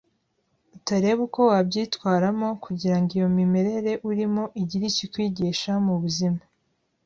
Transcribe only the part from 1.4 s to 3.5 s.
wabyitwaramo kugira ngo iyo